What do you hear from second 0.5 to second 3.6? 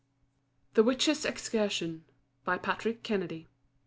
]THE WITCHES' EXCURSION. PATRICK KENNEDY.